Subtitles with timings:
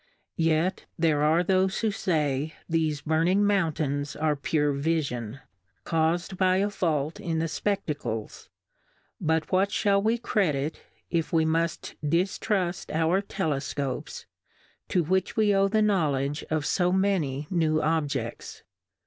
[0.37, 5.39] Yet there are thofe who fay thefe burning Mountains are pure Vifion,
[5.83, 8.49] caus'd by a fault in the Spedacles;
[9.19, 14.25] but what fliall we Credit, if we muft diftruft our Telef copes,
[14.89, 18.63] to which we owe the Knowledge of fo many new Obieds